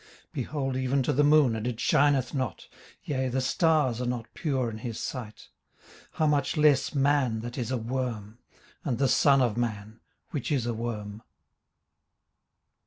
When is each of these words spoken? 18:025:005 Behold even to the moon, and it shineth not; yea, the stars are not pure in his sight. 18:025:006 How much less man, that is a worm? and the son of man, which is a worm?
18:025:005 0.29 0.31
Behold 0.33 0.75
even 0.77 1.03
to 1.03 1.13
the 1.13 1.23
moon, 1.23 1.55
and 1.55 1.67
it 1.67 1.79
shineth 1.79 2.33
not; 2.33 2.67
yea, 3.03 3.29
the 3.29 3.39
stars 3.39 4.01
are 4.01 4.07
not 4.07 4.25
pure 4.33 4.67
in 4.71 4.79
his 4.79 4.99
sight. 4.99 5.49
18:025:006 5.75 5.99
How 6.13 6.25
much 6.25 6.57
less 6.57 6.95
man, 6.95 7.41
that 7.41 7.55
is 7.59 7.69
a 7.69 7.77
worm? 7.77 8.39
and 8.83 8.97
the 8.97 9.07
son 9.07 9.43
of 9.43 9.57
man, 9.57 9.99
which 10.31 10.51
is 10.51 10.65
a 10.65 10.73
worm? 10.73 11.21